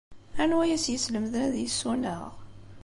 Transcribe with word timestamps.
Anwa 0.41 0.61
ay 0.63 0.71
as-yeslemden 0.75 1.43
ad 1.47 1.55
yessuneɣ? 1.59 2.23